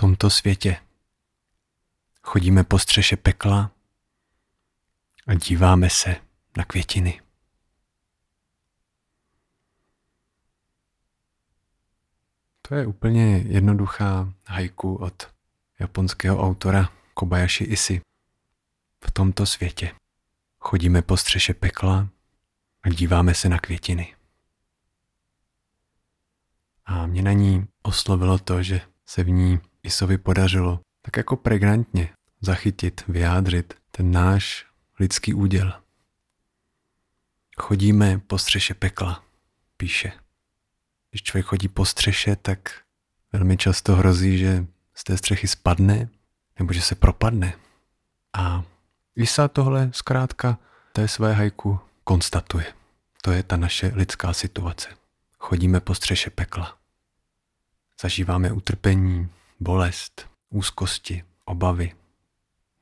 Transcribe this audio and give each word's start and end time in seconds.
tomto 0.00 0.30
světě. 0.30 0.76
Chodíme 2.22 2.64
po 2.64 2.78
střeše 2.78 3.16
pekla 3.16 3.70
a 5.26 5.34
díváme 5.34 5.90
se 5.90 6.16
na 6.56 6.64
květiny. 6.64 7.20
To 12.62 12.74
je 12.74 12.86
úplně 12.86 13.38
jednoduchá 13.38 14.32
haiku 14.46 14.94
od 14.94 15.34
japonského 15.78 16.42
autora 16.42 16.92
Kobayashi 17.14 17.64
Isi. 17.64 18.00
V 19.04 19.10
tomto 19.10 19.46
světě 19.46 19.94
chodíme 20.58 21.02
po 21.02 21.16
střeše 21.16 21.54
pekla 21.54 22.08
a 22.82 22.88
díváme 22.88 23.34
se 23.34 23.48
na 23.48 23.58
květiny. 23.58 24.16
A 26.84 27.06
mě 27.06 27.22
na 27.22 27.32
ní 27.32 27.66
oslovilo 27.82 28.38
to, 28.38 28.62
že 28.62 28.80
se 29.06 29.24
v 29.24 29.30
ní 29.30 29.60
Isovi 29.86 30.18
podařilo 30.18 30.80
tak 31.02 31.16
jako 31.16 31.36
pregnantně 31.36 32.08
zachytit, 32.40 33.04
vyjádřit 33.08 33.74
ten 33.90 34.10
náš 34.10 34.66
lidský 35.00 35.34
úděl. 35.34 35.72
Chodíme 37.56 38.18
po 38.18 38.38
střeše 38.38 38.74
pekla, 38.74 39.24
píše. 39.76 40.12
Když 41.10 41.22
člověk 41.22 41.46
chodí 41.46 41.68
po 41.68 41.84
střeše, 41.84 42.36
tak 42.36 42.80
velmi 43.32 43.56
často 43.56 43.96
hrozí, 43.96 44.38
že 44.38 44.66
z 44.94 45.04
té 45.04 45.16
střechy 45.16 45.48
spadne 45.48 46.08
nebo 46.58 46.72
že 46.72 46.82
se 46.82 46.94
propadne. 46.94 47.54
A 48.32 48.64
Isa 49.16 49.48
tohle 49.48 49.90
zkrátka 49.92 50.58
té 50.92 51.08
své 51.08 51.32
hajku 51.32 51.80
konstatuje. 52.04 52.74
To 53.22 53.32
je 53.32 53.42
ta 53.42 53.56
naše 53.56 53.92
lidská 53.94 54.32
situace. 54.32 54.88
Chodíme 55.38 55.80
po 55.80 55.94
střeše 55.94 56.30
pekla. 56.30 56.78
Zažíváme 58.00 58.52
utrpení, 58.52 59.28
bolest, 59.60 60.28
úzkosti, 60.48 61.24
obavy, 61.44 61.96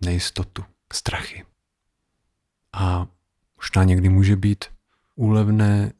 nejistotu, 0.00 0.64
strachy. 0.92 1.46
A 2.72 3.06
možná 3.56 3.84
někdy 3.84 4.08
může 4.08 4.36
být 4.36 4.64
úlevné 5.14 5.92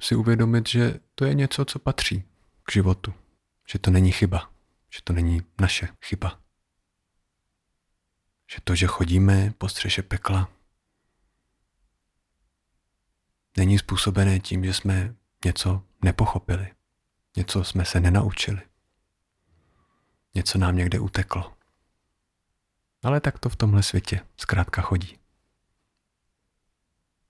si 0.00 0.14
uvědomit, 0.14 0.68
že 0.68 1.00
to 1.14 1.24
je 1.24 1.34
něco, 1.34 1.64
co 1.64 1.78
patří 1.78 2.24
k 2.62 2.72
životu. 2.72 3.14
Že 3.68 3.78
to 3.78 3.90
není 3.90 4.12
chyba. 4.12 4.50
Že 4.90 5.00
to 5.04 5.12
není 5.12 5.42
naše 5.60 5.88
chyba. 6.04 6.40
Že 8.50 8.56
to, 8.64 8.74
že 8.74 8.86
chodíme 8.86 9.54
po 9.58 9.68
střeše 9.68 10.02
pekla, 10.02 10.48
není 13.56 13.78
způsobené 13.78 14.40
tím, 14.40 14.64
že 14.64 14.74
jsme 14.74 15.14
něco 15.44 15.82
nepochopili, 16.02 16.74
něco 17.36 17.64
jsme 17.64 17.84
se 17.84 18.00
nenaučili, 18.00 18.60
něco 20.34 20.58
nám 20.58 20.76
někde 20.76 21.00
uteklo. 21.00 21.52
Ale 23.02 23.20
tak 23.20 23.38
to 23.38 23.48
v 23.48 23.56
tomhle 23.56 23.82
světě 23.82 24.20
zkrátka 24.36 24.82
chodí. 24.82 25.18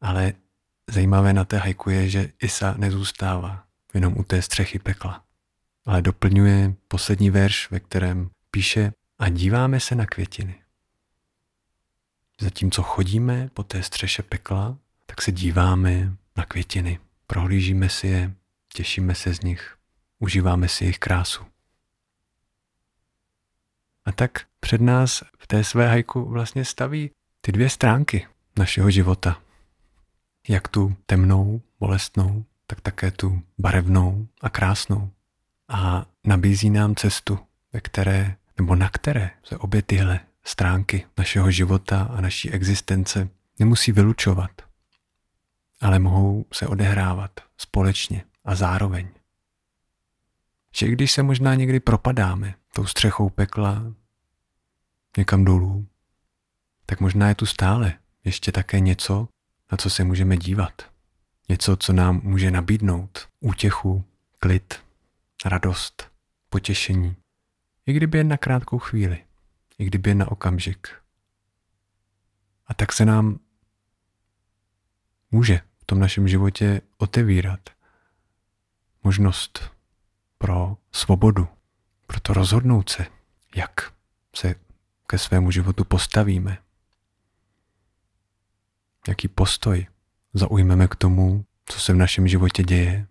Ale 0.01 0.33
zajímavé 0.91 1.33
na 1.33 1.45
té 1.45 1.59
hajku 1.59 1.91
je, 1.91 2.09
že 2.09 2.33
Isa 2.43 2.75
nezůstává 2.79 3.65
jenom 3.95 4.15
u 4.19 4.25
té 4.25 4.43
střechy 4.43 4.79
pekla, 4.79 5.25
ale 5.85 6.03
doplňuje 6.03 6.75
poslední 6.89 7.31
verš, 7.31 7.71
ve 7.71 7.81
kterém 7.81 8.31
píše 8.51 8.93
a 9.19 9.29
díváme 9.29 9.81
se 9.81 9.95
na 9.95 10.07
květiny. 10.07 10.63
Zatímco 12.41 12.83
chodíme 12.83 13.49
po 13.55 13.63
té 13.63 13.83
střeše 13.83 14.23
pekla, 14.23 14.79
tak 15.07 15.23
se 15.23 15.33
díváme 15.33 16.17
na 16.37 16.45
květiny, 16.45 17.01
prohlížíme 17.27 17.89
si 17.89 18.07
je, 18.07 18.35
těšíme 18.75 19.15
se 19.15 19.35
z 19.35 19.41
nich, 19.41 19.77
užíváme 20.19 20.69
si 20.69 20.85
jejich 20.85 20.99
krásu. 20.99 21.50
A 24.05 24.13
tak 24.13 24.41
před 24.61 24.81
nás 24.81 25.23
v 25.39 25.47
té 25.47 25.65
své 25.65 25.89
hajku 25.89 26.25
vlastně 26.25 26.65
staví 26.65 27.11
ty 27.41 27.53
dvě 27.53 27.71
stránky 27.71 28.27
našeho 28.59 28.91
života. 28.91 29.43
Jak 30.49 30.69
tu 30.69 30.97
temnou, 31.07 31.63
bolestnou, 31.81 32.45
tak 32.67 32.81
také 32.81 33.11
tu 33.11 33.43
barevnou 33.59 34.27
a 34.41 34.51
krásnou. 34.51 35.11
A 35.69 36.07
nabízí 36.25 36.71
nám 36.71 36.95
cestu, 36.95 37.39
ve 37.73 37.81
které 37.81 38.37
nebo 38.59 38.75
na 38.75 38.89
které 38.89 39.31
se 39.43 39.57
obě 39.57 39.83
tyhle 39.83 40.21
stránky 40.45 41.07
našeho 41.19 41.51
života 41.51 42.03
a 42.03 42.21
naší 42.21 42.51
existence 42.51 43.29
nemusí 43.59 43.93
vylučovat, 43.93 44.51
ale 45.81 45.99
mohou 45.99 46.45
se 46.53 46.67
odehrávat 46.67 47.31
společně 47.57 48.25
a 48.45 48.55
zároveň. 48.55 49.09
Že 50.75 50.89
když 50.89 51.13
se 51.13 51.23
možná 51.23 51.55
někdy 51.55 51.81
propadáme 51.81 52.55
tou 52.73 52.87
střechou 52.87 53.31
pekla 53.31 53.95
někam 55.17 55.45
dolů, 55.45 55.87
tak 56.87 57.01
možná 57.01 57.29
je 57.29 57.35
tu 57.35 57.47
stále 57.47 57.99
ještě 58.25 58.53
také 58.53 58.81
něco, 58.81 59.29
na 59.73 59.79
co 59.79 59.91
se 59.91 60.05
můžeme 60.05 60.37
dívat. 60.37 60.83
Něco, 61.49 61.77
co 61.77 61.93
nám 61.93 62.21
může 62.23 62.51
nabídnout 62.51 63.29
útěchu, 63.41 64.05
klid, 64.39 64.85
radost, 65.45 66.11
potěšení, 66.49 67.17
i 67.87 67.93
kdyby 67.93 68.19
jen 68.19 68.29
na 68.29 68.37
krátkou 68.37 68.79
chvíli 68.79 69.25
i 69.81 69.85
kdyby 69.85 70.15
na 70.15 70.31
okamžik. 70.31 70.89
A 72.67 72.75
tak 72.75 72.93
se 72.93 73.05
nám 73.05 73.41
může 75.31 75.61
v 75.79 75.85
tom 75.85 75.99
našem 75.99 76.29
životě 76.29 76.81
otevírat 76.99 77.61
možnost 79.05 79.71
pro 80.41 80.77
svobodu, 80.93 81.49
pro 82.07 82.21
to 82.21 82.35
rozhodnout 82.35 82.89
se, 82.89 83.07
jak 83.57 83.93
se 84.37 84.55
ke 85.07 85.19
svému 85.19 85.51
životu 85.51 85.85
postavíme, 85.85 86.59
jaký 89.09 89.29
postoj 89.29 89.87
zaujmeme 90.35 90.89
k 90.89 90.95
tomu, 90.95 91.45
co 91.65 91.81
se 91.81 91.93
v 91.93 91.97
našem 91.97 92.29
životě 92.29 92.63
děje, 92.63 93.07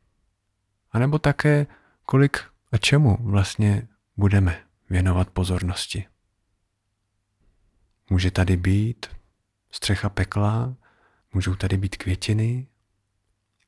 a 0.91 1.00
nebo 1.00 1.19
také 1.19 1.68
kolik 2.03 2.44
a 2.72 2.78
čemu 2.78 3.18
vlastně 3.22 3.88
budeme 4.18 4.63
věnovat 4.89 5.29
pozornosti. 5.29 6.07
Může 8.09 8.31
tady 8.31 8.57
být 8.57 9.06
střecha 9.72 10.09
pekla, 10.09 10.75
můžou 11.34 11.56
tady 11.56 11.78
být 11.78 11.97
květiny 11.97 12.68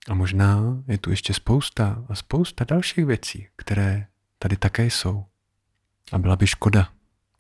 a 0.10 0.14
možná 0.14 0.84
je 0.88 0.98
tu 0.98 1.10
ještě 1.10 1.34
spousta 1.34 2.06
a 2.10 2.16
spousta 2.16 2.66
dalších 2.66 3.06
věcí, 3.06 3.48
které 3.56 4.08
tady 4.40 4.58
také 4.58 4.86
jsou. 4.86 5.26
A 6.12 6.18
byla 6.18 6.36
by 6.36 6.48
škoda, 6.48 6.94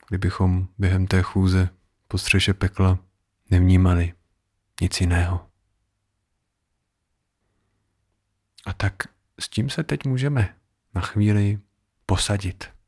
kdybychom 0.09 0.67
během 0.77 1.07
té 1.07 1.21
chůze 1.21 1.69
po 2.07 2.17
střeše 2.17 2.53
pekla 2.53 2.99
nevnímali 3.49 4.13
nic 4.81 5.01
jiného. 5.01 5.47
A 8.65 8.73
tak 8.73 8.95
s 9.39 9.49
tím 9.49 9.69
se 9.69 9.83
teď 9.83 10.05
můžeme 10.05 10.55
na 10.93 11.01
chvíli 11.01 11.59
posadit. 12.05 12.80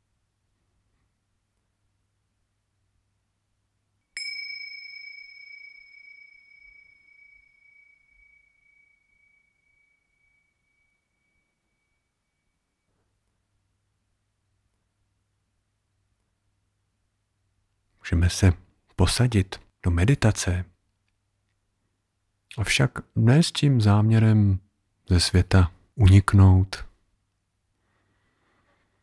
Můžeme 18.04 18.30
se 18.30 18.52
posadit 18.96 19.60
do 19.82 19.90
meditace. 19.90 20.64
Avšak 22.58 22.98
ne 23.16 23.42
s 23.42 23.52
tím 23.52 23.80
záměrem 23.80 24.58
ze 25.08 25.20
světa 25.20 25.72
uniknout. 25.94 26.84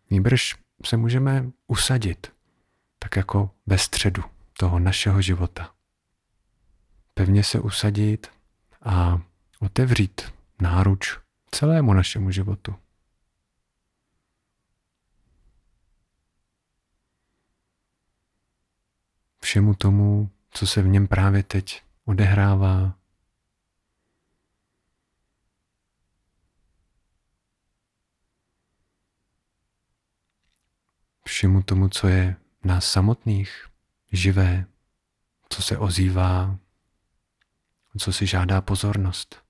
Nýbrž 0.09 0.55
se 0.85 0.97
můžeme 0.97 1.51
usadit 1.67 2.33
tak 2.99 3.15
jako 3.15 3.51
ve 3.65 3.77
středu 3.77 4.23
toho 4.57 4.79
našeho 4.79 5.21
života. 5.21 5.73
Pevně 7.13 7.43
se 7.43 7.59
usadit 7.59 8.27
a 8.81 9.21
otevřít 9.59 10.21
náruč 10.61 11.17
celému 11.51 11.93
našemu 11.93 12.31
životu. 12.31 12.75
Všemu 19.51 19.73
tomu, 19.73 20.29
co 20.51 20.67
se 20.67 20.81
v 20.81 20.87
něm 20.87 21.07
právě 21.07 21.43
teď 21.43 21.83
odehrává. 22.05 22.95
Všemu 31.25 31.63
tomu, 31.63 31.89
co 31.89 32.07
je 32.07 32.35
nás 32.63 32.91
samotných, 32.91 33.67
živé, 34.11 34.65
co 35.49 35.61
se 35.61 35.77
ozývá, 35.77 36.59
co 37.97 38.13
si 38.13 38.25
žádá 38.25 38.61
pozornost. 38.61 39.43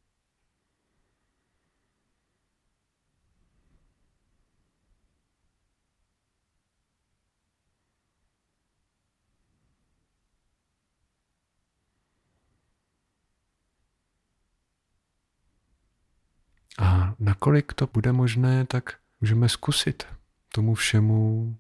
Nakolik 17.22 17.74
to 17.74 17.88
bude 17.88 18.12
možné, 18.12 18.66
tak 18.66 19.00
můžeme 19.22 19.50
zkusit 19.50 20.04
tomu 20.50 20.76
všemu 20.76 21.58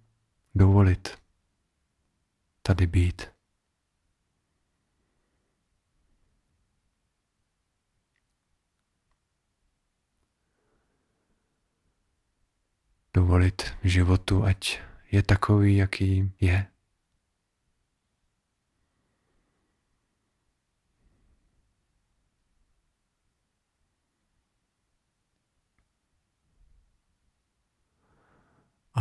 dovolit 0.55 1.17
tady 2.61 2.87
být. 2.87 3.31
Dovolit 13.13 13.63
životu, 13.83 14.43
ať 14.43 14.79
je 15.11 15.23
takový, 15.23 15.75
jaký 15.77 16.31
je. 16.41 16.67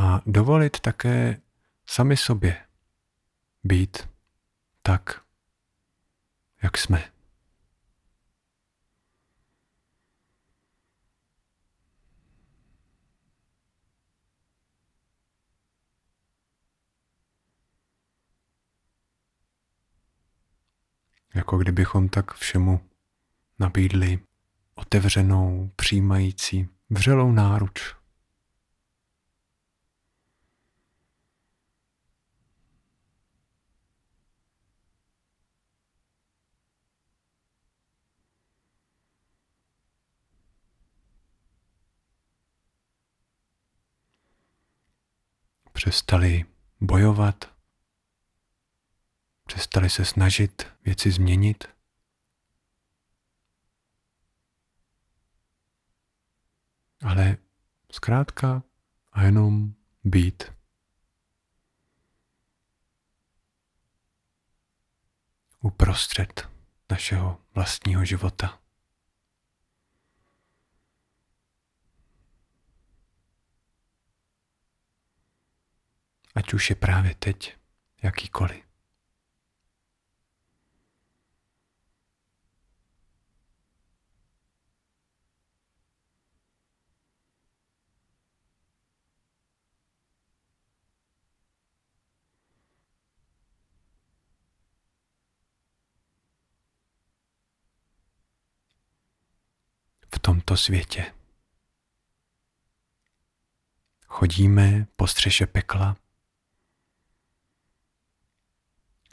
A 0.03 0.21
dovolit 0.27 0.81
také 0.81 1.41
sami 1.87 2.17
sobě 2.17 2.67
být 3.65 4.09
tak, 4.83 5.25
jak 6.63 6.79
jsme. 6.79 7.13
Jako 21.35 21.59
kdybychom 21.59 22.09
tak 22.09 22.35
všemu 22.35 22.81
nabídli 23.59 24.19
otevřenou, 24.75 25.71
přijímající, 25.77 26.69
vřelou 26.91 27.33
náruč. 27.33 28.00
Přestali 45.81 46.45
bojovat, 46.81 47.45
přestali 49.47 49.91
se 49.91 50.05
snažit 50.05 50.67
věci 50.85 51.11
změnit. 51.11 51.65
Ale 57.03 57.37
zkrátka 57.93 58.63
a 59.13 59.23
jenom 59.23 59.75
být. 60.05 60.43
Uprostřed 65.61 66.49
našeho 66.91 67.41
vlastního 67.55 68.05
života. 68.05 68.61
Ať 76.35 76.53
už 76.55 76.71
je 76.71 76.77
právě 76.77 77.15
teď 77.15 77.57
jakýkoliv. 78.03 78.71
v 100.15 100.19
tomto 100.19 100.57
světě. 100.57 101.15
Chodíme 104.07 104.87
po 104.97 105.07
střeše 105.07 105.47
pekla 105.47 105.97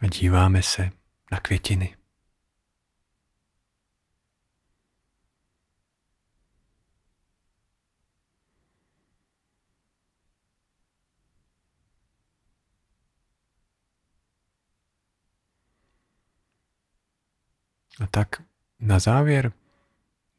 a 0.02 0.08
díváme 0.08 0.64
se 0.64 0.92
na 1.32 1.40
květiny. 1.40 1.98
A 18.00 18.08
tak 18.08 18.42
na 18.80 19.00
závěr 19.00 19.54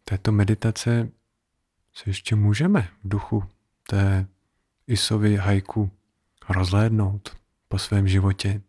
této 0.04 0.32
meditace 0.32 1.10
se 1.92 2.10
ještě 2.10 2.36
můžeme 2.36 2.82
v 2.82 3.08
duchu 3.08 3.44
té 3.88 4.26
Isovy 4.86 5.36
hajku 5.36 5.90
rozhlédnout 6.48 7.36
po 7.68 7.78
svém 7.78 8.08
životě, 8.08 8.62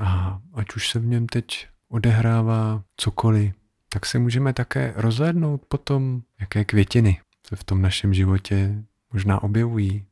a 0.00 0.40
ať 0.54 0.74
už 0.76 0.90
se 0.90 0.98
v 0.98 1.06
něm 1.06 1.26
teď 1.26 1.68
odehrává 1.88 2.84
cokoliv, 2.96 3.54
tak 3.88 4.06
se 4.06 4.18
můžeme 4.18 4.52
také 4.52 4.92
rozhlédnout 4.96 5.64
potom, 5.68 6.22
jaké 6.40 6.64
květiny 6.64 7.20
se 7.46 7.56
v 7.56 7.64
tom 7.64 7.82
našem 7.82 8.14
životě 8.14 8.84
možná 9.12 9.42
objevují. 9.42 10.06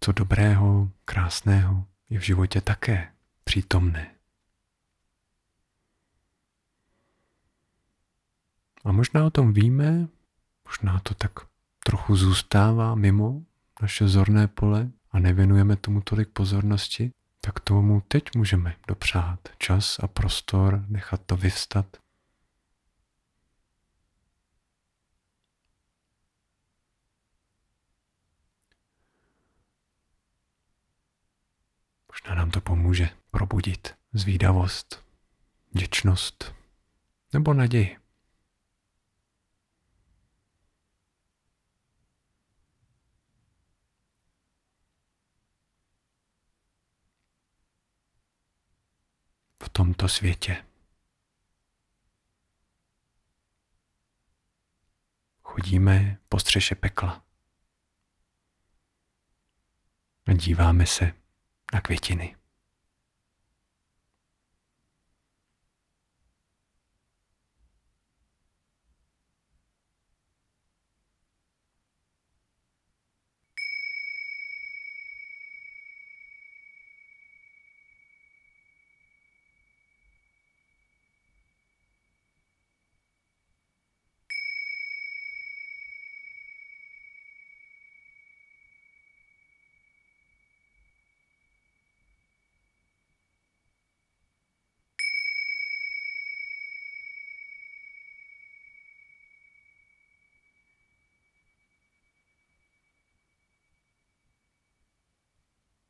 Co 0.00 0.12
dobrého, 0.12 0.90
krásného 1.04 1.84
je 2.10 2.18
v 2.18 2.22
životě 2.22 2.60
také 2.60 3.12
přítomné. 3.44 4.14
A 8.84 8.92
možná 8.92 9.26
o 9.26 9.30
tom 9.30 9.52
víme, 9.52 10.08
možná 10.64 11.00
to 11.00 11.14
tak 11.14 11.32
trochu 11.84 12.16
zůstává 12.16 12.94
mimo 12.94 13.42
naše 13.82 14.08
zorné 14.08 14.48
pole 14.48 14.90
a 15.10 15.18
nevěnujeme 15.18 15.76
tomu 15.76 16.00
tolik 16.00 16.28
pozornosti, 16.28 17.12
tak 17.46 17.60
tomu 17.60 18.00
teď 18.00 18.24
můžeme 18.34 18.76
dopřát 18.88 19.48
čas 19.58 19.98
a 19.98 20.06
prostor, 20.06 20.84
nechat 20.88 21.20
to 21.26 21.36
vyvstat. 21.36 21.96
Možná 32.12 32.34
nám 32.34 32.50
to 32.50 32.60
pomůže 32.60 33.08
probudit 33.30 33.94
zvídavost, 34.12 35.04
děčnost 35.70 36.54
nebo 37.32 37.54
naději. 37.54 38.05
V 49.62 49.68
tomto 49.68 50.08
světě. 50.08 50.64
Chodíme 55.42 56.18
po 56.28 56.38
střeše 56.38 56.74
pekla 56.74 57.24
a 60.26 60.32
díváme 60.32 60.86
se 60.86 61.12
na 61.72 61.80
květiny. 61.80 62.36